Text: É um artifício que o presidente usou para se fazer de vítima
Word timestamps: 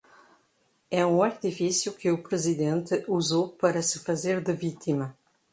É 0.89 1.05
um 1.05 1.21
artifício 1.21 1.93
que 1.93 2.09
o 2.09 2.23
presidente 2.23 3.05
usou 3.07 3.49
para 3.49 3.83
se 3.83 3.99
fazer 3.99 4.41
de 4.41 4.51
vítima 4.51 5.15